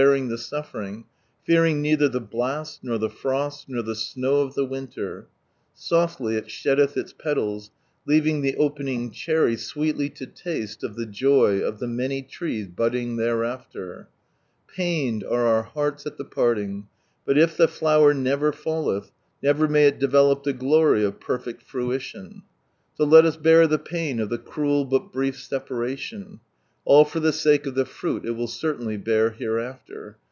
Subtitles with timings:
[0.07, 1.03] niig the sufTenng,
[1.45, 5.25] Fearing neither llic hlasl, nor llie frosl, noi the snow of the ivinler,
[5.75, 7.69] Softly it sheddeth its [letnls,
[8.07, 13.17] leaving the opening chetry Sweelly lo taste of the joy of the many trees budding
[13.17, 14.09] thereafter.
[14.75, 16.87] t the porting,
[17.23, 19.11] but if the flower never fBllelh,
[19.43, 22.41] Never may it develop the gloty of perfect fruition.
[22.95, 26.39] So let us bear the pain of the cruel but brief separalion,
[26.83, 30.17] All (or [he sake of the fruit it will certainly bear hereafter.